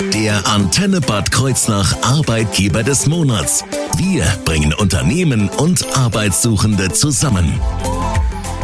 Der 0.00 0.46
Antenne 0.48 1.00
Bad 1.00 1.30
Kreuznach 1.30 1.94
Arbeitgeber 2.02 2.82
des 2.82 3.06
Monats. 3.06 3.64
Wir 3.96 4.24
bringen 4.44 4.74
Unternehmen 4.74 5.48
und 5.48 5.96
Arbeitssuchende 5.96 6.92
zusammen. 6.92 7.60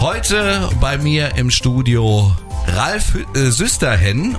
Heute 0.00 0.68
bei 0.80 0.98
mir 0.98 1.36
im 1.36 1.50
Studio 1.50 2.34
Ralf 2.66 3.14
äh, 3.34 3.50
Süsterhen 3.50 4.36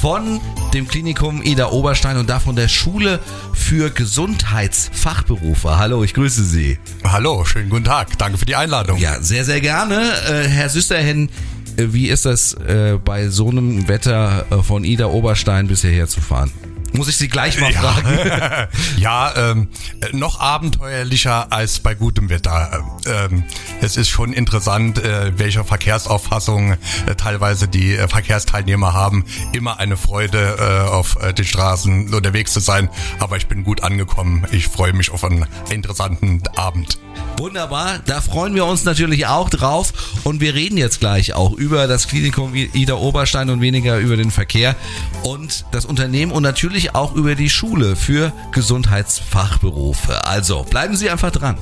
von 0.00 0.40
dem 0.74 0.86
Klinikum 0.86 1.42
Ida 1.42 1.70
Oberstein 1.70 2.18
und 2.18 2.28
davon 2.28 2.54
der 2.54 2.68
Schule 2.68 3.18
für 3.54 3.90
Gesundheitsfachberufe. 3.90 5.78
Hallo, 5.78 6.04
ich 6.04 6.12
grüße 6.12 6.44
Sie. 6.44 6.78
Hallo, 7.02 7.46
schönen 7.46 7.70
guten 7.70 7.84
Tag. 7.84 8.18
Danke 8.18 8.36
für 8.36 8.46
die 8.46 8.56
Einladung. 8.56 8.98
Ja, 8.98 9.22
sehr, 9.22 9.44
sehr 9.44 9.62
gerne. 9.62 10.12
Äh, 10.28 10.48
Herr 10.48 10.68
Süsterhen, 10.68 11.30
wie 11.78 12.08
ist 12.08 12.26
das 12.26 12.54
äh, 12.54 12.98
bei 13.02 13.28
so 13.28 13.50
einem 13.50 13.88
Wetter 13.88 14.46
äh, 14.50 14.62
von 14.62 14.84
Ida 14.84 15.06
Oberstein 15.06 15.66
bis 15.66 15.82
hierher 15.82 16.06
zu 16.06 16.20
fahren? 16.20 16.50
Muss 16.96 17.08
ich 17.08 17.16
Sie 17.16 17.28
gleich 17.28 17.60
mal 17.60 17.72
fragen. 17.72 18.06
Ja, 18.96 19.50
ähm, 19.50 19.68
noch 20.12 20.40
abenteuerlicher 20.40 21.52
als 21.52 21.80
bei 21.80 21.94
gutem 21.94 22.28
Wetter. 22.28 22.84
Ähm, 23.06 23.44
es 23.80 23.96
ist 23.96 24.08
schon 24.08 24.32
interessant, 24.32 24.98
äh, 24.98 25.32
welche 25.38 25.64
Verkehrsauffassung 25.64 26.72
äh, 26.72 26.76
teilweise 27.16 27.68
die 27.68 27.94
äh, 27.94 28.08
Verkehrsteilnehmer 28.08 28.94
haben. 28.94 29.24
Immer 29.52 29.78
eine 29.78 29.96
Freude, 29.96 30.56
äh, 30.58 30.88
auf 30.88 31.16
äh, 31.22 31.32
den 31.32 31.44
Straßen 31.44 32.12
unterwegs 32.14 32.52
zu 32.52 32.60
sein. 32.60 32.88
Aber 33.20 33.36
ich 33.36 33.46
bin 33.46 33.64
gut 33.64 33.82
angekommen. 33.82 34.46
Ich 34.50 34.68
freue 34.68 34.92
mich 34.92 35.10
auf 35.10 35.24
einen 35.24 35.46
interessanten 35.70 36.42
Abend. 36.56 36.98
Wunderbar, 37.38 37.98
da 38.06 38.22
freuen 38.22 38.54
wir 38.54 38.64
uns 38.64 38.84
natürlich 38.84 39.26
auch 39.26 39.50
drauf 39.50 39.92
und 40.24 40.40
wir 40.40 40.54
reden 40.54 40.78
jetzt 40.78 41.00
gleich 41.00 41.34
auch 41.34 41.52
über 41.52 41.86
das 41.86 42.08
Klinikum 42.08 42.54
Ida 42.54 42.94
Oberstein 42.94 43.50
und 43.50 43.60
weniger 43.60 43.98
über 43.98 44.16
den 44.16 44.30
Verkehr 44.30 44.74
und 45.22 45.66
das 45.70 45.84
Unternehmen 45.84 46.32
und 46.32 46.42
natürlich 46.42 46.85
auch 46.94 47.14
über 47.14 47.34
die 47.34 47.50
Schule 47.50 47.96
für 47.96 48.32
Gesundheitsfachberufe. 48.52 50.26
Also 50.26 50.64
bleiben 50.64 50.96
Sie 50.96 51.10
einfach 51.10 51.30
dran. 51.30 51.56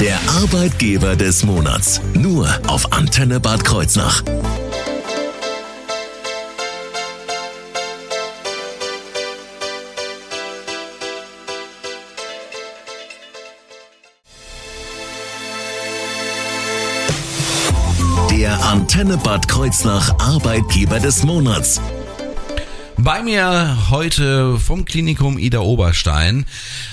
Der 0.00 0.18
Arbeitgeber 0.28 1.16
des 1.16 1.44
Monats. 1.44 2.00
Nur 2.14 2.48
auf 2.68 2.92
Antenne 2.92 3.40
Bad 3.40 3.64
Kreuznach. 3.64 4.22
Der 18.30 18.64
Antenne 18.64 19.16
Bad 19.18 19.48
Kreuznach 19.48 20.14
Arbeitgeber 20.20 21.00
des 21.00 21.24
Monats. 21.24 21.80
Bei 23.00 23.22
mir 23.22 23.90
heute 23.90 24.58
vom 24.58 24.84
Klinikum 24.84 25.38
Ida 25.38 25.60
Oberstein 25.60 26.46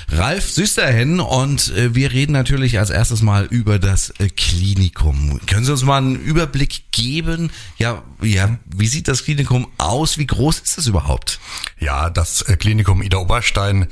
Ralf 0.09 0.51
Süsterhen 0.51 1.19
und 1.19 1.75
äh, 1.75 1.95
wir 1.95 2.11
reden 2.11 2.31
natürlich 2.31 2.77
als 2.77 2.91
erstes 2.91 3.23
mal 3.23 3.45
über 3.45 3.79
das 3.79 4.11
äh, 4.19 4.29
Klinikum. 4.29 5.41
Können 5.47 5.65
Sie 5.65 5.71
uns 5.71 5.83
mal 5.83 5.97
einen 5.97 6.15
Überblick 6.15 6.91
geben? 6.91 7.51
Ja, 7.79 8.03
ja, 8.21 8.59
wie 8.67 8.85
sieht 8.85 9.07
das 9.07 9.23
Klinikum 9.23 9.67
aus? 9.79 10.19
Wie 10.19 10.27
groß 10.27 10.59
ist 10.59 10.77
es 10.77 10.85
überhaupt? 10.85 11.39
Ja, 11.79 12.11
das 12.11 12.43
äh, 12.43 12.55
Klinikum 12.55 13.01
Ida 13.01 13.17
Oberstein 13.17 13.87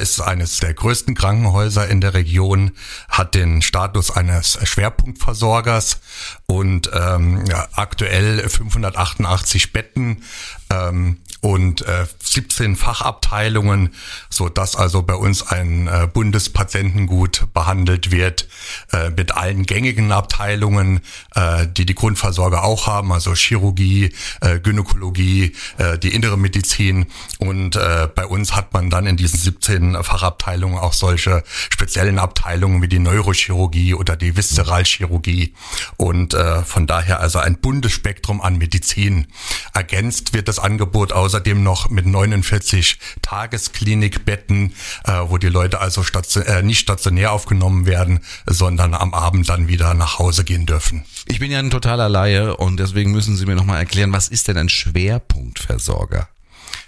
ist 0.00 0.20
eines 0.20 0.58
der 0.58 0.74
größten 0.74 1.14
Krankenhäuser 1.14 1.88
in 1.88 2.00
der 2.00 2.14
Region, 2.14 2.72
hat 3.08 3.34
den 3.34 3.62
Status 3.62 4.10
eines 4.10 4.58
Schwerpunktversorgers 4.62 6.00
und 6.46 6.90
ähm, 6.92 7.44
ja, 7.46 7.68
aktuell 7.72 8.48
588 8.48 9.72
Betten 9.72 10.22
ähm, 10.70 11.18
und 11.42 11.82
äh, 11.82 12.06
17 12.22 12.76
Fachabteilungen, 12.76 13.90
so 14.30 14.48
dass 14.48 14.76
also 14.76 15.02
bei 15.02 15.14
uns 15.14 15.42
ein 15.42 15.88
äh, 15.88 16.08
Bundespatientengut 16.10 17.48
behandelt 17.52 18.12
wird 18.12 18.48
äh, 18.92 19.10
mit 19.10 19.36
allen 19.36 19.66
gängigen 19.66 20.12
Abteilungen, 20.12 21.00
äh, 21.34 21.66
die 21.66 21.84
die 21.84 21.96
Grundversorger 21.96 22.62
auch 22.62 22.86
haben, 22.86 23.12
also 23.12 23.34
Chirurgie, 23.34 24.12
äh, 24.40 24.60
Gynäkologie, 24.60 25.52
äh, 25.78 25.98
die 25.98 26.14
innere 26.14 26.38
Medizin 26.38 27.06
und 27.38 27.74
äh, 27.74 28.08
bei 28.14 28.24
uns 28.24 28.54
hat 28.54 28.72
man 28.72 28.88
dann 28.88 29.06
in 29.06 29.16
diesen 29.16 29.40
17 29.40 30.02
Fachabteilungen 30.04 30.78
auch 30.78 30.92
solche 30.92 31.42
speziellen 31.70 32.20
Abteilungen 32.20 32.82
wie 32.82 32.88
die 32.88 33.00
Neurochirurgie 33.00 33.94
oder 33.94 34.14
die 34.14 34.36
Viszeralchirurgie 34.36 35.54
und 35.96 36.34
äh, 36.34 36.62
von 36.62 36.86
daher 36.86 37.18
also 37.18 37.40
ein 37.40 37.58
buntes 37.58 37.90
Spektrum 37.90 38.40
an 38.40 38.58
Medizin. 38.58 39.26
Ergänzt 39.74 40.34
wird 40.34 40.46
das 40.46 40.60
Angebot 40.60 41.12
außerdem 41.32 41.62
noch 41.62 41.88
mit 41.88 42.04
49 42.04 42.98
Tagesklinikbetten, 43.22 44.74
äh, 45.04 45.12
wo 45.28 45.38
die 45.38 45.48
Leute 45.48 45.80
also 45.80 46.02
station 46.02 46.44
äh, 46.44 46.62
nicht 46.62 46.80
stationär 46.80 47.32
aufgenommen 47.32 47.86
werden, 47.86 48.20
sondern 48.44 48.92
am 48.92 49.14
Abend 49.14 49.48
dann 49.48 49.66
wieder 49.66 49.94
nach 49.94 50.18
Hause 50.18 50.44
gehen 50.44 50.66
dürfen. 50.66 51.04
Ich 51.26 51.38
bin 51.38 51.50
ja 51.50 51.58
ein 51.58 51.70
totaler 51.70 52.10
Laie 52.10 52.54
und 52.54 52.78
deswegen 52.78 53.12
müssen 53.12 53.34
Sie 53.36 53.46
mir 53.46 53.54
nochmal 53.54 53.78
erklären, 53.78 54.12
was 54.12 54.28
ist 54.28 54.48
denn 54.48 54.58
ein 54.58 54.68
Schwerpunktversorger? 54.68 56.28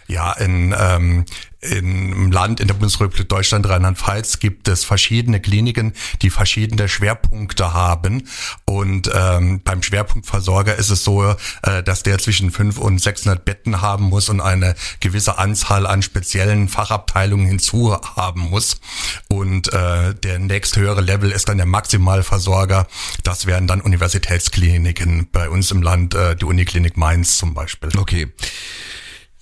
Ja, 0.06 0.32
in, 0.32 0.74
ähm, 0.78 1.24
im 1.64 2.30
Land, 2.30 2.60
in 2.60 2.68
der 2.68 2.74
Bundesrepublik 2.74 3.28
Deutschland, 3.28 3.68
Rheinland-Pfalz 3.68 4.38
gibt 4.38 4.68
es 4.68 4.84
verschiedene 4.84 5.40
Kliniken, 5.40 5.94
die 6.22 6.30
verschiedene 6.30 6.88
Schwerpunkte 6.88 7.72
haben. 7.72 8.28
Und 8.66 9.10
ähm, 9.14 9.60
beim 9.64 9.82
Schwerpunktversorger 9.82 10.76
ist 10.76 10.90
es 10.90 11.04
so, 11.04 11.34
äh, 11.62 11.82
dass 11.82 12.02
der 12.02 12.18
zwischen 12.18 12.50
500 12.50 12.84
und 12.84 13.00
600 13.00 13.44
Betten 13.44 13.80
haben 13.80 14.04
muss 14.04 14.28
und 14.28 14.40
eine 14.40 14.74
gewisse 15.00 15.38
Anzahl 15.38 15.86
an 15.86 16.02
speziellen 16.02 16.68
Fachabteilungen 16.68 17.46
hinzu 17.46 17.96
haben 18.16 18.42
muss. 18.42 18.80
Und 19.28 19.72
äh, 19.72 20.14
der 20.14 20.38
nächsthöhere 20.38 21.00
Level 21.00 21.30
ist 21.30 21.48
dann 21.48 21.56
der 21.56 21.66
Maximalversorger. 21.66 22.86
Das 23.22 23.46
wären 23.46 23.66
dann 23.66 23.80
Universitätskliniken 23.80 25.28
bei 25.32 25.48
uns 25.48 25.70
im 25.70 25.82
Land, 25.82 26.14
äh, 26.14 26.36
die 26.36 26.44
Uniklinik 26.44 26.96
Mainz 26.96 27.38
zum 27.38 27.54
Beispiel. 27.54 27.90
Okay. 27.96 28.28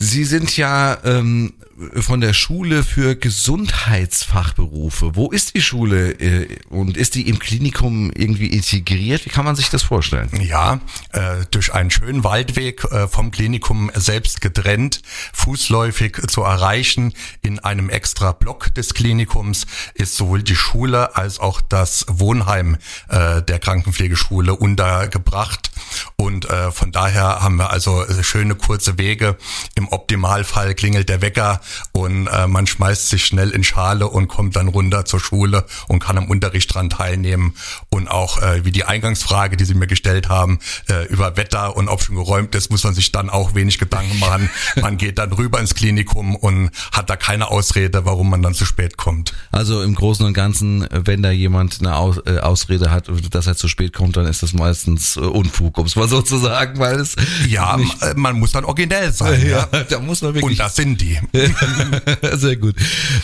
Sie 0.04 0.24
sind 0.24 0.56
ja 0.56 0.98
ähm, 1.04 1.52
von 1.94 2.20
der 2.20 2.32
Schule 2.32 2.82
für 2.82 3.14
Gesundheitsfachberufe. 3.14 5.14
Wo 5.14 5.30
ist 5.30 5.54
die 5.54 5.62
Schule 5.62 6.10
äh, 6.10 6.48
und 6.70 6.96
ist 6.96 7.14
die 7.14 7.28
im 7.28 7.38
Klinikum 7.38 8.10
irgendwie 8.12 8.48
integriert? 8.48 9.24
Wie 9.24 9.30
kann 9.30 9.44
man 9.44 9.54
sich 9.54 9.70
das 9.70 9.84
vorstellen? 9.84 10.28
Ja, 10.40 10.80
äh, 11.12 11.46
durch 11.52 11.72
einen 11.72 11.90
schönen 11.90 12.24
Waldweg 12.24 12.84
äh, 12.90 13.06
vom 13.06 13.30
Klinikum 13.30 13.92
selbst 13.94 14.40
getrennt, 14.40 15.02
fußläufig 15.32 16.16
zu 16.26 16.42
erreichen. 16.42 17.14
In 17.42 17.60
einem 17.60 17.88
extra 17.88 18.32
Block 18.32 18.74
des 18.74 18.94
Klinikums 18.94 19.66
ist 19.94 20.16
sowohl 20.16 20.42
die 20.42 20.56
Schule 20.56 21.16
als 21.16 21.38
auch 21.38 21.60
das 21.60 22.06
Wohnheim 22.08 22.76
äh, 23.08 23.40
der 23.40 23.60
Krankenpflegeschule 23.60 24.54
untergebracht. 24.54 25.70
Und 26.16 26.48
äh, 26.48 26.70
von 26.70 26.92
daher 26.92 27.42
haben 27.42 27.56
wir 27.56 27.70
also 27.70 28.04
schöne 28.22 28.54
kurze 28.54 28.98
Wege. 28.98 29.36
Im 29.74 29.88
Optimalfall 29.88 30.74
klingelt 30.74 31.08
der 31.08 31.22
Wecker 31.22 31.60
und 31.92 32.26
äh, 32.26 32.46
man 32.46 32.66
schmeißt 32.66 33.08
sich 33.08 33.24
schnell 33.24 33.50
in 33.50 33.64
Schale 33.64 34.08
und 34.08 34.28
kommt 34.28 34.56
dann 34.56 34.68
runter 34.68 35.04
zur 35.04 35.20
Schule 35.20 35.66
und 35.88 35.98
kann 36.00 36.18
am 36.18 36.28
Unterricht 36.28 36.72
dran 36.74 36.90
teilnehmen. 36.90 37.54
Und 37.90 38.08
auch 38.08 38.40
äh, 38.40 38.64
wie 38.64 38.72
die 38.72 38.84
Eingangsfrage, 38.84 39.56
die 39.56 39.64
Sie 39.64 39.74
mir 39.74 39.86
gestellt 39.86 40.28
haben, 40.28 40.58
äh, 40.88 41.06
über 41.06 41.36
Wetter 41.36 41.76
und 41.76 41.88
ob 41.88 42.02
schon 42.02 42.16
geräumt 42.16 42.54
ist, 42.54 42.70
muss 42.70 42.84
man 42.84 42.94
sich 42.94 43.12
dann 43.12 43.30
auch 43.30 43.54
wenig 43.54 43.78
Gedanken 43.78 44.18
machen. 44.18 44.50
Man 44.80 44.96
geht 44.96 45.18
dann 45.18 45.32
rüber 45.32 45.60
ins 45.60 45.74
Klinikum 45.74 46.34
und 46.36 46.70
hat 46.92 47.10
da 47.10 47.16
keine 47.16 47.50
Ausrede, 47.50 48.04
warum 48.04 48.30
man 48.30 48.42
dann 48.42 48.54
zu 48.54 48.64
spät 48.64 48.96
kommt. 48.96 49.34
Also 49.50 49.82
im 49.82 49.94
Großen 49.94 50.24
und 50.24 50.34
Ganzen, 50.34 50.86
wenn 50.90 51.22
da 51.22 51.30
jemand 51.30 51.80
eine 51.80 51.96
Aus, 51.96 52.18
äh, 52.26 52.38
Ausrede 52.38 52.90
hat, 52.90 53.10
dass 53.30 53.46
er 53.46 53.56
zu 53.56 53.68
spät 53.68 53.92
kommt, 53.92 54.16
dann 54.16 54.26
ist 54.26 54.42
das 54.42 54.52
meistens 54.52 55.16
äh, 55.16 55.20
Unfug, 55.20 55.78
es 55.86 55.96
mal 55.96 56.08
so 56.08 56.22
zu 56.22 56.38
sagen, 56.38 56.78
weil 56.78 57.00
es 57.00 57.16
Ja, 57.48 57.74
m- 57.78 57.90
man 58.16 58.38
muss 58.38 58.52
dann 58.52 58.64
originell 58.64 59.12
sein. 59.12 59.40
ja, 59.46 59.68
ja. 59.72 59.84
da 59.88 59.98
muss 60.00 60.22
man 60.22 60.34
wirklich 60.34 60.58
Und 60.58 60.58
das 60.58 60.76
sind 60.76 61.00
die. 61.00 61.18
Sehr 62.32 62.56
gut. 62.56 62.76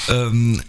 Ähm, 0.09 0.61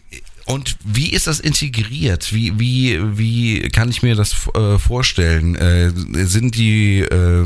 und 0.45 0.77
wie 0.83 1.11
ist 1.11 1.27
das 1.27 1.39
integriert? 1.39 2.33
Wie, 2.33 2.59
wie, 2.59 2.99
wie 3.19 3.59
kann 3.69 3.89
ich 3.89 4.01
mir 4.01 4.15
das 4.15 4.33
äh, 4.55 4.79
vorstellen? 4.79 5.55
Äh, 5.55 5.91
sind 6.25 6.55
die 6.55 7.01
äh, 7.01 7.45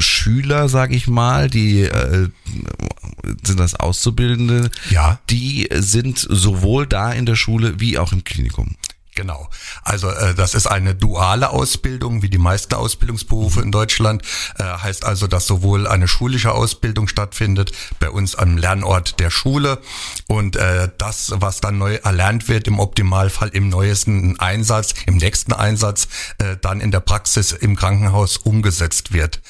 Schüler, 0.00 0.70
sag 0.70 0.92
ich 0.92 1.08
mal, 1.08 1.50
die 1.50 1.82
äh, 1.82 2.28
sind 3.44 3.60
das 3.60 3.74
Auszubildende? 3.74 4.70
Ja. 4.88 5.20
Die 5.28 5.68
sind 5.74 6.18
sowohl 6.26 6.86
da 6.86 7.12
in 7.12 7.26
der 7.26 7.36
Schule 7.36 7.74
wie 7.80 7.98
auch 7.98 8.12
im 8.12 8.24
Klinikum. 8.24 8.76
Genau. 9.14 9.50
Also 9.82 10.08
äh, 10.08 10.34
das 10.34 10.54
ist 10.54 10.66
eine 10.66 10.94
duale 10.94 11.50
Ausbildung, 11.50 12.22
wie 12.22 12.30
die 12.30 12.38
meisten 12.38 12.74
Ausbildungsberufe 12.74 13.60
in 13.60 13.70
Deutschland. 13.70 14.22
Äh, 14.58 14.64
heißt 14.64 15.04
also, 15.04 15.26
dass 15.26 15.46
sowohl 15.46 15.86
eine 15.86 16.08
schulische 16.08 16.52
Ausbildung 16.52 17.08
stattfindet, 17.08 17.72
bei 18.00 18.08
uns 18.08 18.34
am 18.34 18.56
Lernort 18.56 19.20
der 19.20 19.28
Schule 19.28 19.82
und 20.28 20.56
äh, 20.56 20.88
das, 20.96 21.32
was 21.34 21.60
dann 21.60 21.76
neu 21.76 21.96
erlernt 21.96 22.48
wird, 22.48 22.66
im 22.66 22.78
Optimalfall 22.78 23.50
im 23.50 23.68
neuesten 23.68 24.40
Einsatz, 24.40 24.94
im 25.04 25.18
nächsten 25.18 25.52
Einsatz, 25.52 26.08
äh, 26.38 26.56
dann 26.62 26.80
in 26.80 26.90
der 26.90 27.00
Praxis 27.00 27.52
im 27.52 27.76
Krankenhaus 27.76 28.38
umgesetzt 28.38 29.12
wird. 29.12 29.42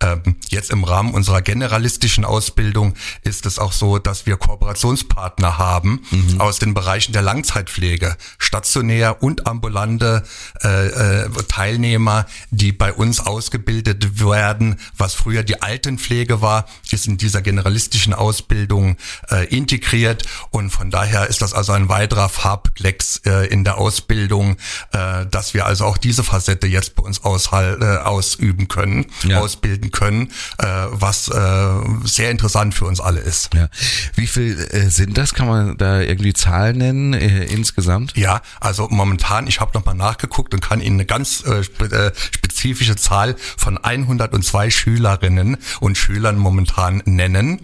Ähm, 0.00 0.36
jetzt 0.48 0.70
im 0.70 0.82
Rahmen 0.82 1.12
unserer 1.12 1.42
generalistischen 1.42 2.24
Ausbildung 2.24 2.94
ist 3.22 3.44
es 3.44 3.58
auch 3.58 3.72
so, 3.72 3.98
dass 3.98 4.24
wir 4.24 4.38
Kooperationspartner 4.38 5.58
haben 5.58 6.06
mhm. 6.10 6.40
aus 6.40 6.58
den 6.58 6.72
Bereichen 6.72 7.12
der 7.12 7.22
Langzeitpflege, 7.22 8.16
stationär 8.38 9.09
und 9.10 9.46
ambulante 9.46 10.22
äh, 10.62 10.86
äh, 11.24 11.28
Teilnehmer, 11.48 12.26
die 12.50 12.72
bei 12.72 12.92
uns 12.92 13.20
ausgebildet 13.20 14.20
werden, 14.20 14.78
was 14.96 15.14
früher 15.14 15.42
die 15.42 15.62
Altenpflege 15.62 16.40
war, 16.40 16.66
ist 16.90 17.06
in 17.06 17.16
dieser 17.16 17.42
generalistischen 17.42 18.14
Ausbildung 18.14 18.96
äh, 19.30 19.46
integriert 19.46 20.24
und 20.50 20.70
von 20.70 20.90
daher 20.90 21.28
ist 21.28 21.42
das 21.42 21.54
also 21.54 21.72
ein 21.72 21.88
weiterer 21.88 22.28
Farbklecks 22.28 23.22
äh, 23.24 23.46
in 23.46 23.64
der 23.64 23.78
Ausbildung, 23.78 24.56
äh, 24.92 25.26
dass 25.30 25.54
wir 25.54 25.66
also 25.66 25.84
auch 25.84 25.98
diese 25.98 26.24
Facette 26.24 26.66
jetzt 26.66 26.94
bei 26.94 27.02
uns 27.02 27.24
aushal 27.24 27.78
äh, 27.80 28.06
ausüben 28.06 28.68
können, 28.68 29.06
ja. 29.24 29.40
ausbilden 29.40 29.90
können, 29.90 30.30
äh, 30.58 30.66
was 30.90 31.28
äh, 31.28 31.68
sehr 32.04 32.30
interessant 32.30 32.74
für 32.74 32.86
uns 32.86 33.00
alle 33.00 33.20
ist. 33.20 33.54
Ja. 33.54 33.68
Wie 34.14 34.26
viel 34.26 34.58
äh, 34.70 34.90
sind 34.90 35.16
das? 35.18 35.34
Kann 35.34 35.48
man 35.48 35.76
da 35.78 36.00
irgendwie 36.00 36.32
Zahlen 36.32 36.78
nennen 36.78 37.14
äh, 37.14 37.44
insgesamt? 37.44 38.16
Ja, 38.16 38.40
also 38.60 38.88
momentan, 39.00 39.46
ich 39.46 39.60
habe 39.60 39.70
nochmal 39.72 39.94
nachgeguckt 39.94 40.52
und 40.52 40.60
kann 40.60 40.82
Ihnen 40.82 40.96
eine 40.96 41.06
ganz 41.06 41.42
äh, 41.46 41.60
äh 41.60 42.12
spezifische 42.32 42.96
Zahl 42.96 43.34
von 43.56 43.78
102 43.78 44.68
Schülerinnen 44.68 45.56
und 45.80 45.96
Schülern 45.96 46.36
momentan 46.36 47.02
nennen. 47.06 47.60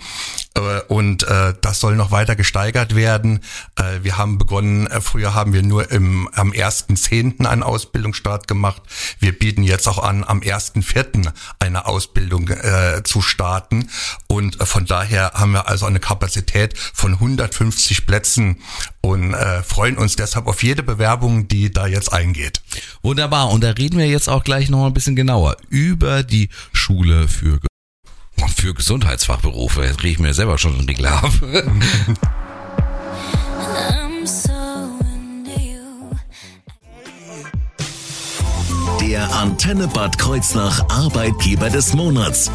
Äh, 0.56 0.80
und 0.88 1.22
äh, 1.24 1.54
das 1.60 1.80
soll 1.80 1.96
noch 1.96 2.10
weiter 2.10 2.36
gesteigert 2.36 2.94
werden. 2.94 3.40
Äh, 3.76 4.02
wir 4.02 4.16
haben 4.16 4.38
begonnen, 4.38 4.86
äh, 4.86 5.00
früher 5.00 5.34
haben 5.34 5.52
wir 5.52 5.62
nur 5.62 5.90
im, 5.90 6.28
am 6.34 6.50
1.10. 6.50 7.46
einen 7.46 7.62
Ausbildungsstart 7.62 8.48
gemacht. 8.48 8.82
Wir 9.18 9.38
bieten 9.38 9.62
jetzt 9.62 9.86
auch 9.86 10.02
an, 10.02 10.24
am 10.24 10.40
1.4. 10.40 11.32
eine 11.58 11.86
Ausbildung 11.86 12.48
äh, 12.48 13.02
zu 13.04 13.22
starten. 13.22 13.88
Und 14.26 14.60
äh, 14.60 14.66
von 14.66 14.86
daher 14.86 15.32
haben 15.34 15.52
wir 15.52 15.68
also 15.68 15.86
eine 15.86 16.00
Kapazität 16.00 16.76
von 16.76 17.14
150 17.14 18.06
Plätzen 18.06 18.58
und 19.00 19.34
äh, 19.34 19.62
freuen 19.62 19.96
uns 19.96 20.16
deshalb 20.16 20.46
auf 20.46 20.62
jede 20.62 20.82
Bewerbung, 20.82 21.48
die 21.48 21.70
da 21.70 21.86
jetzt 21.86 22.12
eingeht. 22.12 22.62
Wunderbar. 23.02 23.50
Und 23.50 23.62
da 23.62 23.70
reden 23.70 23.98
wir 23.98 24.08
jetzt 24.08 24.28
auch 24.28 24.44
gleich 24.44 24.68
noch 24.68 24.86
ein 24.86 24.94
bisschen 24.94 25.16
genauer 25.16 25.56
über 25.68 26.22
die 26.22 26.48
Schule 26.72 27.28
für, 27.28 27.60
für 28.48 28.74
Gesundheitsfachberufe. 28.74 29.84
Jetzt 29.84 29.98
kriege 29.98 30.12
ich 30.12 30.18
mir 30.18 30.34
selber 30.34 30.58
schon 30.58 30.74
einen 30.74 30.88
Regler. 30.88 31.22
Der 39.00 39.34
Antenne 39.34 39.88
Bad 39.88 40.18
Kreuznach 40.18 40.88
Arbeitgeber 40.90 41.70
des 41.70 41.94
Monats. 41.94 42.50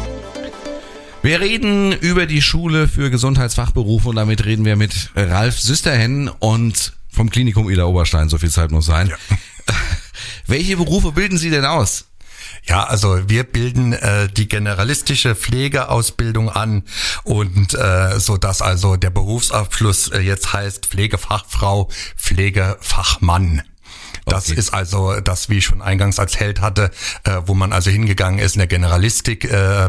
Wir 1.22 1.40
reden 1.40 1.92
über 1.92 2.26
die 2.26 2.42
Schule 2.42 2.88
für 2.88 3.10
Gesundheitsfachberufe 3.10 4.08
und 4.10 4.16
damit 4.16 4.44
reden 4.44 4.64
wir 4.64 4.76
mit 4.76 5.10
Ralf 5.14 5.58
Süsterhen 5.60 6.28
und 6.28 6.94
vom 7.08 7.30
Klinikum 7.30 7.70
Ida 7.70 7.84
Oberstein, 7.84 8.28
so 8.28 8.38
viel 8.38 8.50
Zeit 8.50 8.70
muss 8.70 8.86
sein. 8.86 9.08
Ja. 9.08 9.36
Welche 10.46 10.76
Berufe 10.76 11.12
bilden 11.12 11.38
Sie 11.38 11.50
denn 11.50 11.64
aus? 11.64 12.06
Ja, 12.64 12.84
also 12.84 13.28
wir 13.28 13.44
bilden 13.44 13.92
äh, 13.92 14.28
die 14.28 14.48
generalistische 14.48 15.34
Pflegeausbildung 15.34 16.48
an 16.50 16.84
und 17.24 17.74
äh, 17.74 18.18
so 18.18 18.36
dass 18.36 18.62
also 18.62 18.96
der 18.96 19.10
Berufsabschluss 19.10 20.08
äh, 20.08 20.20
jetzt 20.20 20.52
heißt 20.52 20.86
Pflegefachfrau, 20.86 21.88
Pflegefachmann. 22.16 23.62
Das 24.26 24.48
okay. 24.48 24.58
ist 24.58 24.72
also 24.72 25.20
das, 25.20 25.48
wie 25.48 25.58
ich 25.58 25.64
schon 25.64 25.82
eingangs 25.82 26.18
erzählt 26.18 26.60
hatte, 26.60 26.90
äh, 27.24 27.40
wo 27.46 27.54
man 27.54 27.72
also 27.72 27.90
hingegangen 27.90 28.38
ist 28.38 28.54
in 28.54 28.58
der 28.58 28.66
Generalistik, 28.66 29.44
äh, 29.44 29.86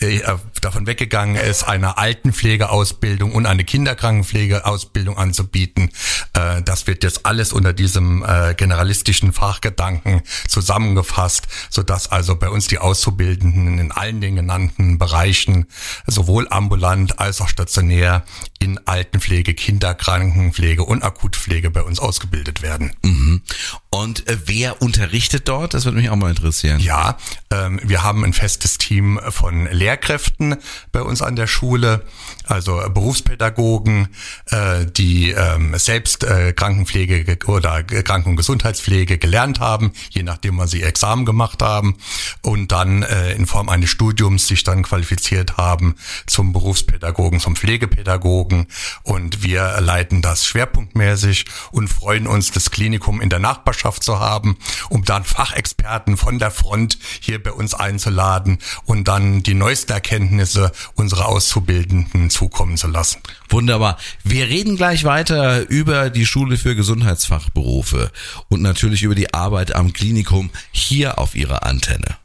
äh, 0.00 0.20
davon 0.60 0.86
weggegangen 0.86 1.36
ist, 1.36 1.64
eine 1.64 1.98
Altenpflegeausbildung 1.98 3.32
und 3.32 3.46
eine 3.46 3.64
Kinderkrankenpflegeausbildung 3.64 5.16
anzubieten. 5.16 5.90
Äh, 6.32 6.62
das 6.62 6.86
wird 6.86 7.04
jetzt 7.04 7.26
alles 7.26 7.52
unter 7.52 7.72
diesem 7.72 8.24
äh, 8.24 8.54
generalistischen 8.54 9.32
Fachgedanken 9.32 10.22
zusammengefasst, 10.48 11.46
so 11.70 11.82
dass 11.82 12.10
also 12.10 12.36
bei 12.36 12.48
uns 12.48 12.66
die 12.66 12.78
Auszubildenden 12.78 13.78
in 13.78 13.92
allen 13.92 14.20
den 14.20 14.36
genannten 14.36 14.98
Bereichen 14.98 15.66
sowohl 16.06 16.48
ambulant 16.50 17.18
als 17.18 17.40
auch 17.40 17.48
stationär 17.48 18.24
in 18.58 18.80
Altenpflege, 18.86 19.54
Kinderkrankenpflege 19.54 20.82
und 20.82 21.02
Akutpflege 21.02 21.70
bei 21.70 21.82
uns 21.82 22.00
ausgebildet 22.00 22.62
werden. 22.62 22.92
Mhm. 23.02 23.42
Und 23.90 24.28
äh, 24.28 24.36
wer 24.46 24.82
unterrichtet 24.82 25.48
dort? 25.48 25.74
Das 25.74 25.84
würde 25.84 25.98
mich 25.98 26.10
auch 26.10 26.16
mal 26.16 26.30
interessieren. 26.30 26.80
Ja, 26.80 27.16
ähm, 27.50 27.80
wir 27.82 28.02
haben 28.02 28.24
ein 28.24 28.32
festes 28.32 28.78
Team 28.78 29.20
von 29.30 29.66
Lehrkräften 29.70 30.56
bei 30.92 31.02
uns 31.02 31.22
an 31.22 31.36
der 31.36 31.46
Schule, 31.46 32.04
also 32.44 32.82
Berufspädagogen, 32.92 34.08
äh, 34.50 34.86
die 34.86 35.30
ähm, 35.30 35.76
selbst 35.78 36.24
äh, 36.24 36.52
Krankenpflege 36.52 37.38
oder 37.46 37.82
Kranken- 37.82 38.30
und 38.30 38.36
Gesundheitspflege 38.36 39.18
gelernt 39.18 39.60
haben, 39.60 39.92
je 40.10 40.22
nachdem, 40.22 40.58
wann 40.58 40.68
sie 40.68 40.82
Examen 40.82 41.24
gemacht 41.24 41.62
haben 41.62 41.96
und 42.42 42.72
dann 42.72 43.02
äh, 43.02 43.32
in 43.32 43.46
Form 43.46 43.68
eines 43.68 43.90
Studiums 43.90 44.46
sich 44.46 44.62
dann 44.62 44.82
qualifiziert 44.82 45.56
haben 45.56 45.96
zum 46.26 46.52
Berufspädagogen, 46.52 47.40
zum 47.40 47.56
Pflegepädagogen 47.56 48.66
und 49.02 49.42
wir 49.42 49.80
leiten 49.80 50.22
das 50.22 50.46
schwerpunktmäßig 50.46 51.46
und 51.70 51.88
freuen 51.88 52.26
uns, 52.26 52.50
das 52.50 52.70
Klinikum 52.70 53.20
in 53.20 53.30
der 53.30 53.38
Nachbarschaft 53.56 54.02
zu 54.02 54.20
haben, 54.20 54.56
um 54.90 55.04
dann 55.04 55.24
Fachexperten 55.24 56.16
von 56.16 56.38
der 56.38 56.50
Front 56.50 56.98
hier 57.20 57.42
bei 57.42 57.52
uns 57.52 57.74
einzuladen 57.74 58.58
und 58.84 59.08
dann 59.08 59.42
die 59.42 59.54
neuesten 59.54 59.92
Erkenntnisse 59.92 60.72
unserer 60.94 61.26
Auszubildenden 61.28 62.30
zukommen 62.30 62.76
zu 62.76 62.88
lassen. 62.88 63.20
Wunderbar. 63.48 63.98
Wir 64.24 64.46
reden 64.46 64.76
gleich 64.76 65.04
weiter 65.04 65.68
über 65.68 66.10
die 66.10 66.26
Schule 66.26 66.58
für 66.58 66.76
Gesundheitsfachberufe 66.76 68.10
und 68.48 68.62
natürlich 68.62 69.02
über 69.02 69.14
die 69.14 69.32
Arbeit 69.32 69.74
am 69.74 69.92
Klinikum 69.92 70.50
hier 70.70 71.18
auf 71.18 71.34
Ihrer 71.34 71.64
Antenne. 71.64 72.16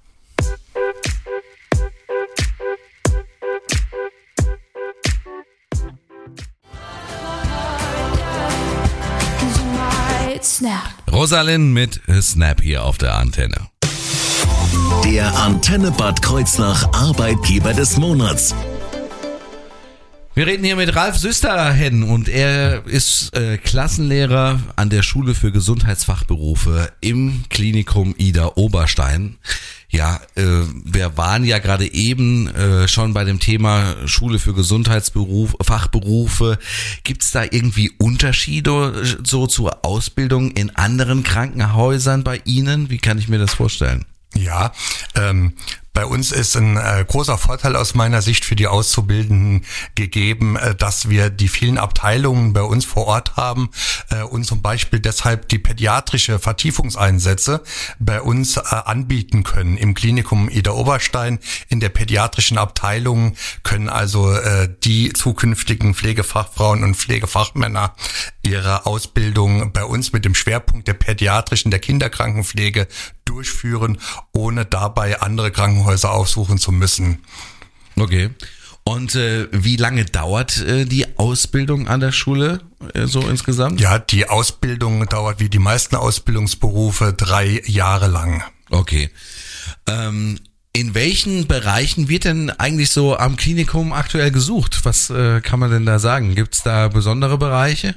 Snap. 10.61 11.00
Rosalind 11.11 11.73
mit 11.73 11.99
Snap 12.21 12.61
hier 12.61 12.85
auf 12.85 12.97
der 12.97 13.15
Antenne. 13.15 13.67
Der 15.03 15.37
Antenne 15.37 15.91
Bad 15.91 16.21
Kreuznach 16.21 16.87
Arbeitgeber 16.93 17.73
des 17.73 17.97
Monats. 17.97 18.55
Wir 20.33 20.47
reden 20.47 20.63
hier 20.63 20.77
mit 20.77 20.95
Ralf 20.95 21.17
Süsterhen 21.17 22.03
und 22.03 22.29
er 22.29 22.85
ist 22.85 23.35
äh, 23.35 23.57
Klassenlehrer 23.57 24.61
an 24.77 24.89
der 24.89 25.03
Schule 25.03 25.35
für 25.35 25.51
Gesundheitsfachberufe 25.51 26.93
im 27.01 27.43
Klinikum 27.49 28.15
Ida 28.17 28.53
Oberstein. 28.55 29.35
Ja, 29.91 30.21
äh, 30.35 30.43
wir 30.85 31.17
waren 31.17 31.43
ja 31.43 31.59
gerade 31.59 31.91
eben 31.93 32.47
äh, 32.47 32.87
schon 32.87 33.13
bei 33.13 33.25
dem 33.25 33.41
Thema 33.41 33.95
Schule 34.07 34.39
für 34.39 34.53
Gesundheitsberuf, 34.53 35.57
Fachberufe. 35.61 36.57
Gibt 37.03 37.23
es 37.23 37.31
da 37.31 37.43
irgendwie 37.43 37.91
Unterschiede 37.97 39.03
so 39.23 39.47
zur 39.47 39.83
Ausbildung 39.85 40.51
in 40.51 40.73
anderen 40.77 41.23
Krankenhäusern 41.23 42.23
bei 42.23 42.41
Ihnen? 42.45 42.89
Wie 42.89 42.99
kann 42.99 43.17
ich 43.17 43.27
mir 43.27 43.37
das 43.37 43.53
vorstellen? 43.53 44.05
Ja, 44.33 44.71
ähm, 45.15 45.53
bei 45.93 46.05
uns 46.05 46.31
ist 46.31 46.55
ein 46.55 46.77
äh, 46.77 47.03
großer 47.05 47.37
Vorteil 47.37 47.75
aus 47.75 47.95
meiner 47.95 48.21
Sicht 48.21 48.45
für 48.45 48.55
die 48.55 48.67
Auszubildenden 48.67 49.65
gegeben, 49.95 50.55
äh, 50.55 50.73
dass 50.73 51.09
wir 51.09 51.29
die 51.29 51.49
vielen 51.49 51.77
Abteilungen 51.77 52.53
bei 52.53 52.61
uns 52.61 52.85
vor 52.85 53.07
Ort 53.07 53.35
haben 53.35 53.69
äh, 54.09 54.21
und 54.23 54.45
zum 54.45 54.61
Beispiel 54.61 54.99
deshalb 54.99 55.49
die 55.49 55.59
pädiatrische 55.59 56.39
Vertiefungseinsätze 56.39 57.61
bei 57.99 58.21
uns 58.21 58.55
äh, 58.55 58.61
anbieten 58.61 59.43
können. 59.43 59.75
Im 59.75 59.93
Klinikum 59.93 60.49
Ida 60.49 60.71
Oberstein 60.71 61.39
in 61.67 61.81
der 61.81 61.89
pädiatrischen 61.89 62.57
Abteilung 62.57 63.35
können 63.63 63.89
also 63.89 64.31
äh, 64.31 64.69
die 64.83 65.11
zukünftigen 65.11 65.93
Pflegefachfrauen 65.93 66.83
und 66.83 66.95
Pflegefachmänner 66.95 67.95
ihre 68.43 68.85
Ausbildung 68.85 69.73
bei 69.73 69.83
uns 69.83 70.13
mit 70.13 70.23
dem 70.23 70.35
Schwerpunkt 70.35 70.87
der 70.87 70.93
pädiatrischen, 70.93 71.69
der 71.69 71.79
Kinderkrankenpflege 71.79 72.87
durchführen, 73.31 73.97
ohne 74.33 74.65
dabei 74.65 75.21
andere 75.21 75.51
Krankenhäuser 75.51 76.11
aufsuchen 76.11 76.57
zu 76.57 76.71
müssen. 76.71 77.19
Okay. 77.97 78.29
Und 78.83 79.15
äh, 79.15 79.47
wie 79.51 79.77
lange 79.77 80.05
dauert 80.05 80.59
äh, 80.59 80.85
die 80.85 81.17
Ausbildung 81.17 81.87
an 81.87 81.99
der 81.99 82.11
Schule 82.11 82.61
äh, 82.93 83.05
so 83.05 83.21
insgesamt? 83.21 83.79
Ja, 83.79 83.99
die 83.99 84.27
Ausbildung 84.27 85.05
dauert 85.07 85.39
wie 85.39 85.49
die 85.49 85.59
meisten 85.59 85.95
Ausbildungsberufe 85.95 87.13
drei 87.13 87.61
Jahre 87.65 88.07
lang. 88.07 88.43
Okay. 88.69 89.09
Ähm, 89.87 90.39
in 90.73 90.93
welchen 90.93 91.47
Bereichen 91.47 92.09
wird 92.09 92.25
denn 92.25 92.49
eigentlich 92.49 92.89
so 92.89 93.17
am 93.17 93.35
Klinikum 93.35 93.93
aktuell 93.93 94.31
gesucht? 94.31 94.81
Was 94.83 95.09
äh, 95.09 95.41
kann 95.41 95.59
man 95.59 95.69
denn 95.69 95.85
da 95.85 95.99
sagen? 95.99 96.33
Gibt 96.33 96.55
es 96.55 96.63
da 96.63 96.87
besondere 96.87 97.37
Bereiche? 97.37 97.95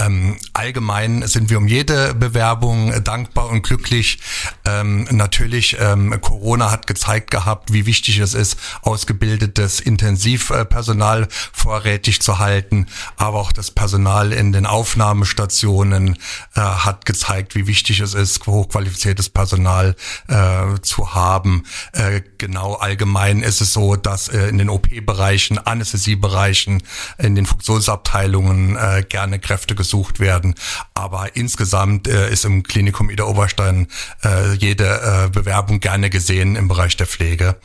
Ähm, 0.00 0.36
allgemein 0.52 1.26
sind 1.26 1.50
wir 1.50 1.58
um 1.58 1.66
jede 1.66 2.14
Bewerbung 2.14 3.02
dankbar 3.04 3.48
und 3.48 3.62
glücklich. 3.62 4.18
Ähm, 4.64 5.06
natürlich, 5.10 5.76
ähm, 5.80 6.18
Corona 6.20 6.70
hat 6.70 6.86
gezeigt 6.86 7.30
gehabt, 7.30 7.72
wie 7.72 7.86
wichtig 7.86 8.18
es 8.18 8.34
ist, 8.34 8.58
ausgebildetes 8.82 9.80
Intensivpersonal 9.80 11.28
vorrätig 11.52 12.20
zu 12.22 12.38
halten. 12.38 12.86
Aber 13.16 13.38
auch 13.38 13.52
das 13.52 13.70
Personal 13.70 14.32
in 14.32 14.52
den 14.52 14.66
Aufnahmestationen 14.66 16.16
äh, 16.54 16.60
hat 16.60 17.04
gezeigt, 17.04 17.54
wie 17.54 17.66
wichtig 17.66 18.00
es 18.00 18.14
ist, 18.14 18.46
hochqualifiziertes 18.46 19.28
Personal 19.28 19.96
äh, 20.28 20.80
zu 20.82 21.14
haben. 21.14 21.64
Äh, 21.92 22.22
genau 22.38 22.74
allgemein 22.74 23.42
ist 23.42 23.60
es 23.60 23.72
so, 23.72 23.96
dass 23.96 24.28
äh, 24.28 24.48
in 24.48 24.58
den 24.58 24.70
OP-Bereichen, 24.70 25.58
Anästhesiebereichen, 25.58 26.82
in 27.18 27.34
den 27.34 27.46
Funktionsabteilungen 27.46 28.76
äh, 28.76 29.04
gerne 29.08 29.38
Kräfte 29.38 29.74
gesucht 29.74 29.89
werden. 30.20 30.54
Aber 30.94 31.36
insgesamt 31.36 32.08
äh, 32.08 32.30
ist 32.30 32.44
im 32.44 32.62
Klinikum 32.62 33.10
Ida 33.10 33.24
Oberstein 33.24 33.88
äh, 34.24 34.52
jede 34.54 34.84
äh, 35.26 35.30
Bewerbung 35.30 35.80
gerne 35.80 36.10
gesehen 36.10 36.56
im 36.56 36.68
Bereich 36.68 36.96
der 36.96 37.06
Pflege. 37.06 37.56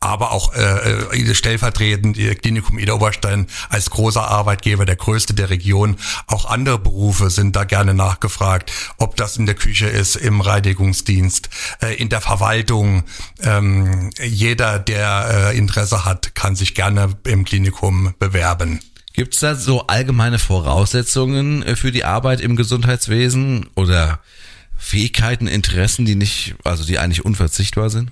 Aber 0.00 0.32
auch 0.32 0.54
äh, 0.54 1.18
äh 1.20 1.34
stellvertretend 1.34 2.16
die 2.16 2.34
Klinikum 2.34 2.78
Ida 2.78 2.94
Oberstein 2.94 3.46
als 3.68 3.90
großer 3.90 4.26
Arbeitgeber, 4.26 4.84
der 4.84 4.96
größte 4.96 5.34
der 5.34 5.50
Region. 5.50 5.96
Auch 6.26 6.46
andere 6.46 6.78
Berufe 6.78 7.30
sind 7.30 7.56
da 7.56 7.64
gerne 7.64 7.94
nachgefragt, 7.94 8.72
ob 8.98 9.16
das 9.16 9.36
in 9.36 9.46
der 9.46 9.54
Küche 9.54 9.86
ist, 9.86 10.16
im 10.16 10.40
Reinigungsdienst, 10.40 11.48
äh, 11.82 11.94
in 11.94 12.08
der 12.08 12.20
Verwaltung. 12.20 13.04
Ähm, 13.42 14.10
jeder, 14.22 14.78
der 14.78 15.50
äh, 15.52 15.58
Interesse 15.58 16.04
hat, 16.04 16.34
kann 16.34 16.56
sich 16.56 16.74
gerne 16.74 17.16
im 17.24 17.44
Klinikum 17.44 18.14
bewerben. 18.18 18.80
Gibt 19.14 19.34
es 19.34 19.40
da 19.40 19.54
so 19.54 19.86
allgemeine 19.86 20.40
Voraussetzungen 20.40 21.62
äh, 21.62 21.76
für 21.76 21.92
die 21.92 22.04
Arbeit 22.04 22.40
im 22.40 22.56
Gesundheitswesen 22.56 23.66
oder 23.76 24.18
Fähigkeiten, 24.76 25.46
Interessen, 25.46 26.04
die 26.04 26.16
nicht, 26.16 26.56
also 26.64 26.84
die 26.84 26.98
eigentlich 26.98 27.24
unverzichtbar 27.24 27.90
sind? 27.90 28.10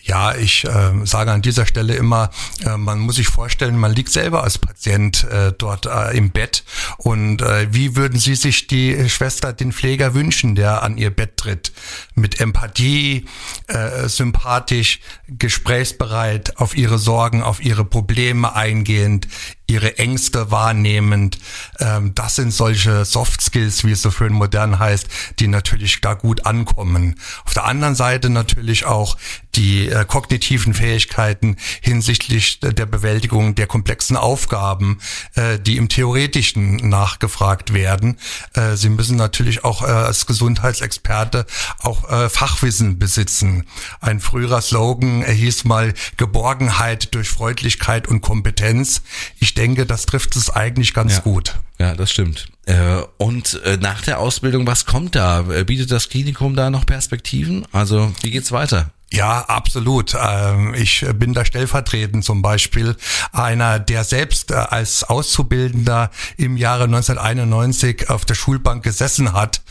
Ja, 0.00 0.34
ich 0.34 0.64
äh, 0.64 1.04
sage 1.04 1.32
an 1.32 1.42
dieser 1.42 1.66
Stelle 1.66 1.94
immer, 1.94 2.30
äh, 2.64 2.78
man 2.78 3.00
muss 3.00 3.16
sich 3.16 3.26
vorstellen, 3.26 3.76
man 3.76 3.92
liegt 3.92 4.10
selber 4.10 4.42
als 4.42 4.56
Patient 4.56 5.24
äh, 5.24 5.52
dort 5.52 5.84
äh, 5.84 6.16
im 6.16 6.30
Bett 6.30 6.64
und 6.96 7.42
äh, 7.42 7.66
wie 7.72 7.94
würden 7.94 8.18
Sie 8.18 8.34
sich 8.34 8.68
die 8.68 9.10
Schwester, 9.10 9.52
den 9.52 9.70
Pfleger 9.70 10.14
wünschen, 10.14 10.54
der 10.54 10.82
an 10.82 10.96
Ihr 10.96 11.10
Bett 11.10 11.36
tritt? 11.36 11.72
Mit 12.14 12.40
Empathie, 12.40 13.26
äh, 13.66 14.08
sympathisch, 14.08 15.00
gesprächsbereit, 15.26 16.56
auf 16.56 16.74
Ihre 16.74 16.98
Sorgen, 16.98 17.42
auf 17.42 17.62
Ihre 17.62 17.84
Probleme 17.84 18.54
eingehend, 18.54 19.28
ihre 19.68 19.98
Ängste 19.98 20.50
wahrnehmend. 20.50 21.38
Ähm, 21.78 22.14
das 22.14 22.36
sind 22.36 22.52
solche 22.52 23.04
Soft 23.04 23.40
Skills, 23.42 23.84
wie 23.84 23.92
es 23.92 24.02
so 24.02 24.10
schön 24.10 24.32
modern 24.32 24.78
heißt, 24.78 25.06
die 25.38 25.46
natürlich 25.46 26.00
da 26.00 26.14
gut 26.14 26.46
ankommen. 26.46 27.20
Auf 27.44 27.54
der 27.54 27.66
anderen 27.66 27.94
Seite 27.94 28.30
natürlich 28.30 28.86
auch 28.86 29.16
die 29.54 29.88
äh, 29.88 30.04
kognitiven 30.04 30.72
Fähigkeiten 30.72 31.56
hinsichtlich 31.80 32.60
der 32.60 32.86
Bewältigung 32.86 33.54
der 33.54 33.66
komplexen 33.66 34.16
Aufgaben, 34.16 35.00
äh, 35.34 35.58
die 35.58 35.76
im 35.76 35.88
Theoretischen 35.88 36.76
nachgefragt 36.88 37.74
werden. 37.74 38.18
Äh, 38.54 38.76
sie 38.76 38.88
müssen 38.88 39.16
natürlich 39.16 39.64
auch 39.64 39.82
äh, 39.82 39.86
als 39.86 40.26
Gesundheitsexperte 40.26 41.44
auch 41.80 42.08
äh, 42.08 42.28
Fachwissen 42.28 42.98
besitzen. 42.98 43.64
Ein 44.00 44.20
früherer 44.20 44.62
Slogan 44.62 45.24
hieß 45.24 45.64
mal 45.64 45.92
Geborgenheit 46.16 47.14
durch 47.14 47.28
Freundlichkeit 47.28 48.08
und 48.08 48.20
Kompetenz. 48.20 49.02
Ich 49.40 49.54
denke, 49.58 49.84
das 49.84 50.06
trifft 50.06 50.36
es 50.36 50.50
eigentlich 50.50 50.94
ganz 50.94 51.16
ja. 51.16 51.20
gut. 51.20 51.56
Ja, 51.78 51.94
das 51.94 52.10
stimmt. 52.10 52.46
Äh, 52.66 53.02
und 53.18 53.60
äh, 53.64 53.76
nach 53.76 54.02
der 54.02 54.20
Ausbildung, 54.20 54.66
was 54.66 54.86
kommt 54.86 55.14
da? 55.14 55.42
Bietet 55.42 55.90
das 55.90 56.08
Klinikum 56.08 56.56
da 56.56 56.70
noch 56.70 56.86
Perspektiven? 56.86 57.66
Also, 57.72 58.12
wie 58.22 58.30
geht's 58.30 58.52
weiter? 58.52 58.90
Ja, 59.10 59.40
absolut. 59.40 60.14
Ähm, 60.20 60.74
ich 60.74 61.06
bin 61.14 61.32
da 61.32 61.44
stellvertretend 61.44 62.24
zum 62.24 62.42
Beispiel 62.42 62.94
einer, 63.32 63.78
der 63.78 64.04
selbst 64.04 64.50
äh, 64.50 64.54
als 64.54 65.02
Auszubildender 65.02 66.10
im 66.36 66.58
Jahre 66.58 66.84
1991 66.84 68.10
auf 68.10 68.26
der 68.26 68.34
Schulbank 68.34 68.82
gesessen 68.82 69.32
hat 69.32 69.62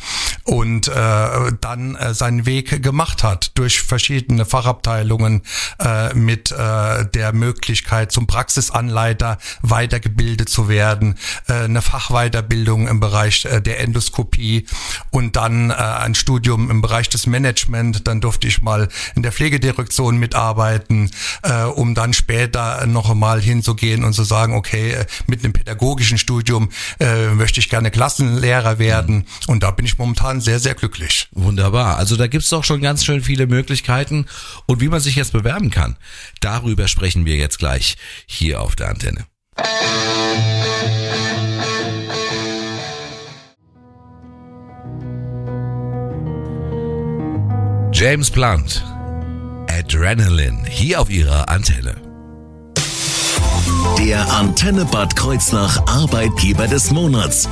und 0.44 0.88
äh, 0.88 0.92
dann 1.62 1.96
äh, 1.96 2.16
seinen 2.16 2.48
Weg 2.48 2.82
gemacht 2.82 3.24
hat 3.24 3.52
durch 3.56 3.82
verschiedene 3.82 4.46
Fachabteilungen 4.46 5.44
mit 6.14 6.52
der 6.52 7.34
Möglichkeit 7.34 8.12
zum 8.12 8.28
Praxisanleiter 8.28 9.38
weitergebildet 9.62 10.50
zu 10.50 10.70
werden, 10.70 11.16
eine 11.48 11.82
Fachweiterbildung 11.82 12.88
im 12.88 13.00
Bereich 13.00 13.48
der 13.66 13.80
Endoskopie 13.80 14.66
und 15.12 15.36
dann 15.36 15.72
ein 15.72 16.16
Studium 16.16 16.72
im 16.72 16.82
Bereich 16.82 17.10
des 17.10 17.28
Management. 17.28 18.08
Dann 18.08 18.22
durfte 18.22 18.48
ich 18.48 18.62
mal 18.62 18.88
in 19.16 19.24
der 19.28 19.34
Pflegedirektion 19.34 20.18
mitarbeiten, 20.18 21.12
äh, 21.44 21.64
um 21.64 21.96
dann 21.96 22.14
später 22.14 22.86
noch 22.88 23.10
einmal 23.10 23.42
hinzugehen 23.42 24.06
und 24.06 24.14
zu 24.14 24.24
sagen, 24.24 24.54
okay, 24.54 24.92
äh, 24.92 25.06
mit 25.28 25.44
einem 25.44 25.52
pädagogischen 25.52 26.18
Studium 26.18 26.70
äh, 27.02 27.28
möchte 27.28 27.60
ich 27.60 27.68
gerne 27.68 27.92
Klassenlehrer 27.92 28.80
werden. 28.80 29.16
Mhm. 29.16 29.26
Und 29.48 29.64
da 29.64 29.72
bin 29.72 29.86
ich 29.86 29.98
momentan 29.98 30.40
sehr, 30.40 30.62
sehr 30.62 30.76
glücklich. 30.76 31.28
Wunderbar. 31.34 31.98
Also 31.98 32.16
da 32.16 32.28
gibt's 32.28 32.48
doch 32.48 32.64
schon 32.64 32.80
ganz 32.80 33.04
schön 33.04 33.22
viele 33.22 33.48
Möglichkeiten 33.48 34.28
und 34.66 34.80
wie 34.80 34.88
man 34.88 35.02
sich 35.02 35.18
jetzt 35.18 35.34
bewerben 35.34 35.72
kann. 35.72 35.98
Darüber 36.40 36.88
sprechen 36.88 37.26
wir 37.26 37.36
jetzt 37.36 37.60
gleich 37.60 37.98
hier 38.28 38.62
auf 38.62 38.78
der 38.78 38.88
Antenne. 38.88 39.26
James 47.92 48.32
Blunt 48.32 48.97
Adrenaline 49.88 50.66
hier 50.68 51.00
auf 51.00 51.10
ihrer 51.10 51.48
Antenne. 51.48 51.96
Der 53.98 54.30
Antenne 54.34 54.84
Bad 54.84 55.16
Kreuznach 55.16 55.82
Arbeitgeber 55.88 56.68
des 56.68 56.92
Monats. 56.92 57.48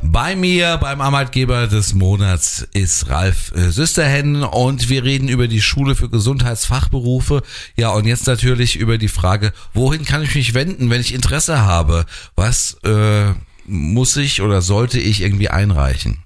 Bei 0.00 0.34
mir 0.34 0.78
beim 0.78 1.02
Arbeitgeber 1.02 1.66
des 1.66 1.92
Monats 1.92 2.66
ist 2.72 3.10
Ralf 3.10 3.52
äh, 3.54 3.70
Süsterhen 3.70 4.42
und 4.42 4.88
wir 4.88 5.04
reden 5.04 5.28
über 5.28 5.48
die 5.48 5.60
Schule 5.60 5.94
für 5.94 6.08
Gesundheitsfachberufe. 6.08 7.42
Ja, 7.76 7.90
und 7.90 8.06
jetzt 8.06 8.26
natürlich 8.26 8.76
über 8.76 8.96
die 8.96 9.08
Frage, 9.08 9.52
wohin 9.74 10.06
kann 10.06 10.22
ich 10.22 10.34
mich 10.34 10.54
wenden, 10.54 10.88
wenn 10.88 11.02
ich 11.02 11.12
Interesse 11.12 11.60
habe? 11.60 12.06
Was 12.36 12.78
äh, 12.84 13.34
muss 13.66 14.16
ich 14.16 14.40
oder 14.40 14.62
sollte 14.62 14.98
ich 14.98 15.20
irgendwie 15.20 15.50
einreichen? 15.50 16.24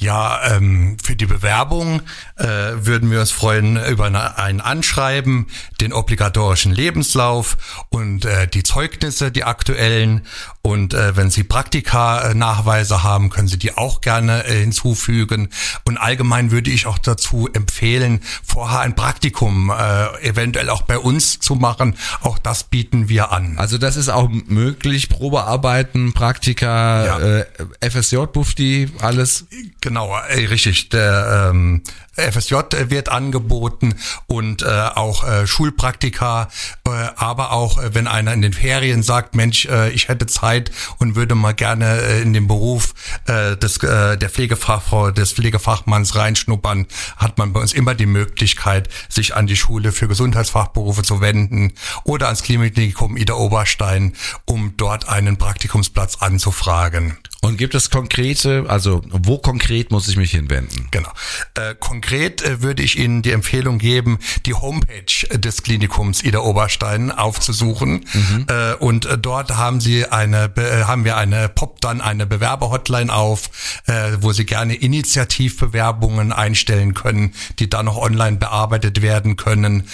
Ja, 0.00 0.54
ähm, 0.54 0.96
für 1.02 1.16
die 1.16 1.26
Bewerbung 1.26 2.02
äh, 2.36 2.46
würden 2.46 3.10
wir 3.10 3.18
uns 3.18 3.32
freuen 3.32 3.84
über 3.84 4.06
eine, 4.06 4.38
ein 4.38 4.60
Anschreiben, 4.60 5.48
den 5.80 5.92
obligatorischen 5.92 6.72
Lebenslauf 6.72 7.56
und 7.88 8.24
äh, 8.24 8.46
die 8.46 8.62
Zeugnisse, 8.62 9.32
die 9.32 9.42
aktuellen. 9.42 10.24
Und 10.68 10.92
äh, 10.92 11.16
wenn 11.16 11.30
Sie 11.30 11.44
Praktika-Nachweise 11.44 13.02
haben, 13.02 13.30
können 13.30 13.48
Sie 13.48 13.58
die 13.58 13.78
auch 13.78 14.02
gerne 14.02 14.44
äh, 14.44 14.60
hinzufügen. 14.60 15.48
Und 15.84 15.96
allgemein 15.96 16.50
würde 16.50 16.70
ich 16.70 16.84
auch 16.84 16.98
dazu 16.98 17.48
empfehlen, 17.50 18.20
vorher 18.44 18.80
ein 18.80 18.94
Praktikum 18.94 19.70
äh, 19.70 20.28
eventuell 20.28 20.68
auch 20.68 20.82
bei 20.82 20.98
uns 20.98 21.38
zu 21.38 21.54
machen. 21.54 21.96
Auch 22.20 22.36
das 22.36 22.64
bieten 22.64 23.08
wir 23.08 23.32
an. 23.32 23.56
Also 23.58 23.78
das 23.78 23.96
ist 23.96 24.10
auch 24.10 24.28
möglich, 24.28 25.08
Probearbeiten, 25.08 26.12
Praktika, 26.12 27.06
ja. 27.06 27.18
äh, 27.18 27.46
FSJ, 27.90 28.26
Bufti, 28.30 28.90
alles. 29.00 29.46
Genau, 29.80 30.14
ey, 30.28 30.44
richtig. 30.44 30.90
Der 30.90 31.48
ähm, 31.50 31.82
FSJ 32.18 32.54
wird 32.88 33.08
angeboten 33.08 33.94
und 34.26 34.62
äh, 34.62 34.66
auch 34.66 35.24
äh, 35.24 35.46
Schulpraktika, 35.46 36.48
äh, 36.84 36.90
aber 37.16 37.52
auch 37.52 37.78
äh, 37.78 37.94
wenn 37.94 38.06
einer 38.06 38.32
in 38.32 38.42
den 38.42 38.52
Ferien 38.52 39.02
sagt, 39.02 39.34
Mensch, 39.34 39.66
äh, 39.66 39.90
ich 39.90 40.08
hätte 40.08 40.26
Zeit 40.26 40.57
und 40.98 41.16
würde 41.16 41.34
mal 41.34 41.52
gerne 41.52 42.00
äh, 42.00 42.22
in 42.22 42.32
den 42.32 42.46
Beruf 42.48 42.94
äh, 43.26 43.56
des 43.56 43.82
äh, 43.82 44.16
der 44.16 44.30
Pflegefachfrau, 44.30 45.10
des 45.10 45.32
Pflegefachmanns 45.32 46.14
reinschnuppern, 46.14 46.86
hat 47.16 47.38
man 47.38 47.52
bei 47.52 47.60
uns 47.60 47.72
immer 47.72 47.94
die 47.94 48.06
Möglichkeit, 48.06 48.88
sich 49.08 49.34
an 49.34 49.46
die 49.46 49.56
Schule 49.56 49.92
für 49.92 50.08
Gesundheitsfachberufe 50.08 51.02
zu 51.02 51.20
wenden 51.20 51.72
oder 52.04 52.26
ans 52.26 52.42
Klinikum 52.42 53.16
Ida 53.16 53.34
Oberstein, 53.34 54.14
um 54.44 54.76
dort 54.76 55.08
einen 55.08 55.36
Praktikumsplatz 55.36 56.16
anzufragen. 56.16 57.18
Und 57.40 57.56
gibt 57.56 57.76
es 57.76 57.90
konkrete, 57.90 58.64
also 58.68 59.00
wo 59.10 59.38
konkret 59.38 59.92
muss 59.92 60.08
ich 60.08 60.16
mich 60.16 60.32
hinwenden? 60.32 60.88
Genau. 60.90 61.10
Äh, 61.54 61.76
konkret 61.78 62.42
äh, 62.42 62.62
würde 62.62 62.82
ich 62.82 62.98
Ihnen 62.98 63.22
die 63.22 63.30
Empfehlung 63.30 63.78
geben, 63.78 64.18
die 64.44 64.54
Homepage 64.54 65.38
des 65.38 65.62
Klinikums 65.62 66.24
Ida 66.24 66.40
Oberstein 66.40 67.12
aufzusuchen. 67.12 68.04
Mhm. 68.12 68.46
Äh, 68.48 68.74
und 68.74 69.06
äh, 69.06 69.16
dort 69.16 69.56
haben 69.56 69.80
Sie 69.80 70.04
eine, 70.04 70.50
äh, 70.56 70.82
haben 70.82 71.04
wir 71.04 71.16
eine, 71.16 71.48
poppt 71.48 71.84
dann 71.84 72.00
eine 72.00 72.26
Bewerber-Hotline 72.26 73.14
auf, 73.14 73.50
äh, 73.86 74.16
wo 74.20 74.32
Sie 74.32 74.44
gerne 74.44 74.74
Initiativbewerbungen 74.74 76.32
einstellen 76.32 76.94
können, 76.94 77.34
die 77.60 77.70
dann 77.70 77.86
noch 77.86 77.98
online 77.98 78.38
bearbeitet 78.38 79.00
werden 79.02 79.36
können. 79.36 79.88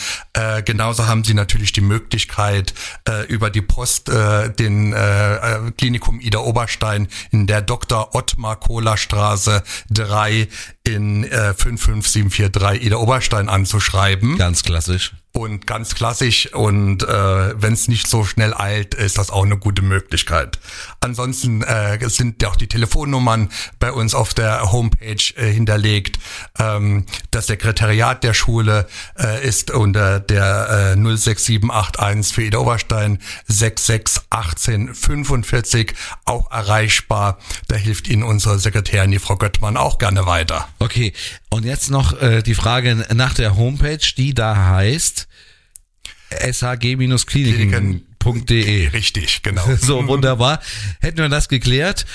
Genauso 0.64 1.06
haben 1.06 1.22
Sie 1.24 1.34
natürlich 1.34 1.72
die 1.72 1.80
Möglichkeit, 1.80 2.74
über 3.28 3.50
die 3.50 3.60
Post 3.60 4.08
den 4.08 4.94
Klinikum 5.76 6.20
Ida 6.20 6.40
Oberstein 6.40 7.08
in 7.34 7.48
der 7.48 7.62
Dr. 7.62 8.14
Ottmar 8.14 8.54
Kohler 8.60 8.96
Straße 8.96 9.64
3 9.90 10.46
in 10.84 11.24
äh, 11.24 11.52
55743 11.52 12.86
Ida 12.86 12.96
Oberstein 12.96 13.48
anzuschreiben. 13.48 14.38
Ganz 14.38 14.62
klassisch 14.62 15.12
und 15.36 15.66
ganz 15.66 15.96
klassisch 15.96 16.54
und 16.54 17.02
äh, 17.02 17.60
wenn 17.60 17.72
es 17.72 17.88
nicht 17.88 18.06
so 18.06 18.24
schnell 18.24 18.54
eilt, 18.54 18.94
ist 18.94 19.18
das 19.18 19.30
auch 19.30 19.44
eine 19.44 19.56
gute 19.56 19.82
Möglichkeit. 19.82 20.60
Ansonsten 21.00 21.62
äh, 21.62 21.98
sind 22.08 22.44
auch 22.44 22.54
die 22.54 22.68
Telefonnummern 22.68 23.50
bei 23.80 23.90
uns 23.90 24.14
auf 24.14 24.32
der 24.32 24.70
Homepage 24.70 25.16
äh, 25.34 25.50
hinterlegt. 25.50 26.20
Ähm, 26.60 27.06
das 27.32 27.48
Sekretariat 27.48 28.22
der 28.22 28.32
Schule 28.32 28.86
äh, 29.18 29.44
ist 29.44 29.72
unter 29.72 30.20
der 30.20 30.94
äh, 30.96 31.16
06781 31.16 32.32
für 32.32 32.44
Ida 32.44 32.58
Oberstein 32.58 33.18
661845 33.48 35.94
auch 36.26 36.48
erreichbar. 36.52 37.38
Da 37.66 37.74
hilft 37.74 38.06
Ihnen 38.06 38.22
unsere 38.22 38.60
Sekretärin, 38.60 39.10
die 39.10 39.18
Frau 39.18 39.34
Göttmann, 39.34 39.76
auch 39.76 39.98
gerne 39.98 40.26
weiter. 40.26 40.68
Okay, 40.78 41.12
und 41.50 41.64
jetzt 41.64 41.90
noch 41.90 42.22
äh, 42.22 42.42
die 42.42 42.54
Frage 42.54 43.04
nach 43.12 43.34
der 43.34 43.56
Homepage, 43.56 43.98
die 44.16 44.32
da 44.32 44.54
heißt 44.54 45.23
shg-kliniken.de. 46.40 48.88
Richtig, 48.88 49.42
genau. 49.42 49.64
So, 49.80 50.06
wunderbar. 50.06 50.60
Hätten 51.00 51.18
wir 51.18 51.28
das 51.28 51.48
geklärt? 51.48 52.06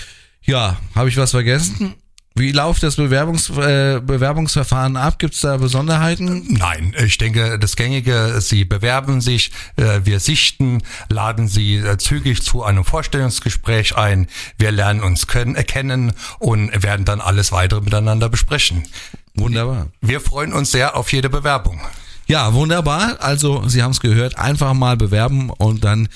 Ja, 0.42 0.78
habe 0.96 1.10
ich 1.10 1.18
was 1.18 1.32
vergessen? 1.32 1.96
Wie 2.36 2.52
läuft 2.54 2.84
das 2.84 2.96
Bewerbungs, 2.96 3.50
äh, 3.50 4.00
Bewerbungsverfahren 4.00 4.96
ab? 4.96 5.20
Gibt 5.20 5.34
es 5.34 5.42
da 5.42 5.58
Besonderheiten? 5.58 6.46
Nein, 6.48 6.96
ich 6.98 7.18
denke, 7.18 7.60
das 7.60 7.76
Gängige, 7.76 8.40
Sie 8.40 8.64
bewerben 8.64 9.20
sich, 9.20 9.52
äh, 9.76 10.00
wir 10.06 10.22
sichten, 10.22 10.82
laden 11.10 11.50
Sie 11.50 11.76
äh, 11.76 11.98
zügig 11.98 12.42
zu 12.42 12.64
einem 12.64 12.86
Vorstellungsgespräch 12.86 13.98
ein, 13.98 14.28
wir 14.58 14.72
lernen 14.72 15.02
uns 15.02 15.28
können, 15.28 15.56
erkennen 15.56 16.14
und 16.38 16.72
werden 16.82 17.04
dann 17.04 17.20
alles 17.20 17.52
weitere 17.52 17.82
miteinander 17.82 18.30
besprechen. 18.30 18.88
Wunderbar. 19.36 19.90
Wir 20.00 20.22
freuen 20.22 20.54
uns 20.54 20.72
sehr 20.72 20.96
auf 20.96 21.12
jede 21.12 21.30
Bewerbung. 21.30 21.82
Ja, 22.30 22.54
wunderbar. 22.54 23.18
Also, 23.22 23.68
Sie 23.68 23.82
haben 23.82 23.90
es 23.90 24.02
gehört, 24.02 24.38
einfach 24.38 24.76
mal 24.76 24.96
bewerben 24.96 25.50
und 25.50 25.84
dann 25.84 26.10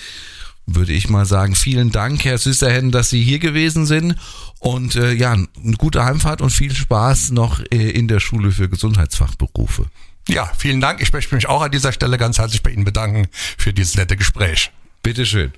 würde 0.68 0.94
ich 0.94 1.10
mal 1.10 1.26
sagen, 1.26 1.56
vielen 1.56 1.92
Dank, 1.92 2.24
Herr 2.24 2.38
Süsterhen, 2.38 2.92
dass 2.92 3.10
Sie 3.10 3.24
hier 3.24 3.40
gewesen 3.40 3.88
sind. 3.88 4.16
Und 4.60 4.96
äh, 4.96 5.12
ja, 5.12 5.32
eine 5.32 5.48
gute 5.78 6.06
Heimfahrt 6.06 6.42
und 6.42 6.52
viel 6.52 6.74
Spaß 6.74 7.32
noch 7.32 7.60
äh, 7.72 7.90
in 7.90 8.08
der 8.08 8.20
Schule 8.20 8.52
für 8.52 8.70
Gesundheitsfachberufe. 8.70 9.88
Ja, 10.30 10.52
vielen 10.56 10.82
Dank. 10.82 11.02
Ich 11.02 11.12
möchte 11.12 11.34
mich 11.34 11.50
auch 11.50 11.64
an 11.64 11.72
dieser 11.72 11.92
Stelle 11.92 12.20
ganz 12.20 12.38
herzlich 12.38 12.62
bei 12.62 12.70
Ihnen 12.70 12.86
bedanken 12.86 13.28
für 13.58 13.74
dieses 13.74 13.98
nette 13.98 14.16
Gespräch. 14.16 14.72
Bitteschön. 15.02 15.52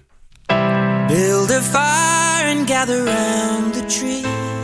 Build 0.48 1.52
a 1.52 1.62
fire 1.62 2.50
and 2.50 2.66
gather 2.66 3.06
round 3.06 3.76
the 3.76 3.82
tree. 3.82 4.55